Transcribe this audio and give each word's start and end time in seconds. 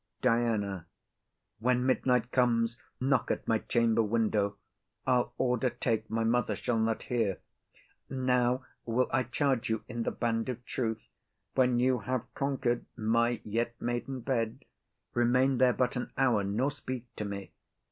DIANA. 0.23 0.87
When 1.59 1.85
midnight 1.85 2.31
comes, 2.31 2.79
knock 2.99 3.29
at 3.29 3.47
my 3.47 3.59
chamber 3.59 4.01
window; 4.01 4.57
I'll 5.05 5.31
order 5.37 5.69
take 5.69 6.09
my 6.09 6.23
mother 6.23 6.55
shall 6.55 6.79
not 6.79 7.03
hear. 7.03 7.37
Now 8.09 8.65
will 8.83 9.07
I 9.13 9.21
charge 9.21 9.69
you 9.69 9.83
in 9.87 10.01
the 10.01 10.09
band 10.09 10.49
of 10.49 10.65
truth, 10.65 11.07
When 11.53 11.77
you 11.79 11.99
have 11.99 12.33
conquer'd 12.33 12.87
my 12.95 13.41
yet 13.45 13.79
maiden 13.79 14.21
bed, 14.21 14.65
Remain 15.13 15.59
there 15.59 15.73
but 15.73 15.95
an 15.95 16.11
hour, 16.17 16.43
nor 16.43 16.71
speak 16.71 17.05
to 17.17 17.23
me. 17.25 17.51